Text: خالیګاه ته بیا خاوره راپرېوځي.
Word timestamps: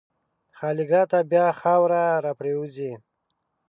خالیګاه 0.57 1.05
ته 1.11 1.19
بیا 1.31 1.47
خاوره 1.59 2.03
راپرېوځي. 2.25 2.91